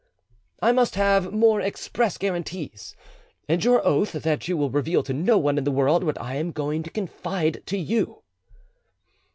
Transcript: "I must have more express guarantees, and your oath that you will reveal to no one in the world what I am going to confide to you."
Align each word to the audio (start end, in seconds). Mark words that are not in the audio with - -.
"I 0.63 0.71
must 0.71 0.95
have 0.95 1.31
more 1.31 1.61
express 1.61 2.17
guarantees, 2.17 2.95
and 3.47 3.63
your 3.63 3.85
oath 3.85 4.13
that 4.13 4.47
you 4.47 4.57
will 4.57 4.71
reveal 4.71 5.03
to 5.03 5.13
no 5.13 5.37
one 5.37 5.59
in 5.59 5.63
the 5.63 5.69
world 5.69 6.03
what 6.03 6.19
I 6.19 6.37
am 6.37 6.51
going 6.51 6.81
to 6.81 6.89
confide 6.89 7.61
to 7.67 7.77
you." 7.77 8.23